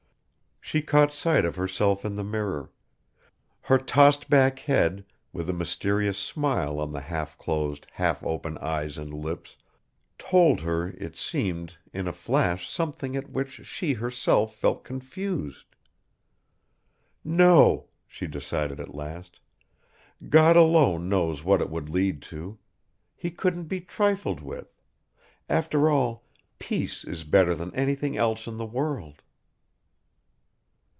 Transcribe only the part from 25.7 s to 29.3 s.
all, peace is better than anything else in the world."